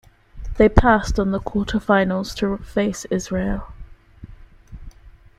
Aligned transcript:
They 0.57 0.67
passed 0.67 1.19
on 1.19 1.27
to 1.27 1.33
the 1.33 1.39
Quarterfinals 1.39 2.33
to 2.37 2.57
face 2.63 3.05
Israel. 3.11 3.71